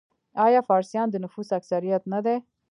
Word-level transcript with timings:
آیا 0.45 0.61
فارسیان 0.69 1.07
د 1.11 1.15
نفوس 1.23 1.47
اکثریت 1.59 2.03
نه 2.13 2.19
دي؟ 2.25 2.35